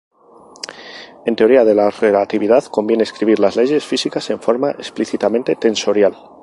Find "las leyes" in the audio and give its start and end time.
3.39-3.85